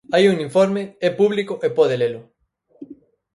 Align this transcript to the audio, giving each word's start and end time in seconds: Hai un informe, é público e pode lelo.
Hai 0.13 0.23
un 0.31 0.37
informe, 0.47 0.83
é 1.07 1.09
público 1.19 1.53
e 1.65 1.67
pode 1.77 1.95
lelo. 2.01 2.21